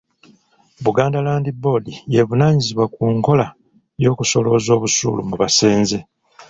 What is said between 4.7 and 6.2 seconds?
obusuulu mu basenze.